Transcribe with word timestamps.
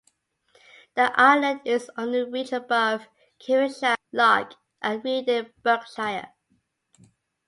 The 0.95 1.11
island 1.13 1.61
is 1.63 1.91
on 1.95 2.11
the 2.13 2.25
reach 2.27 2.51
above 2.53 3.07
Caversham 3.37 3.97
Lock 4.11 4.55
at 4.81 5.03
Reading, 5.03 5.51
Berkshire. 5.61 6.29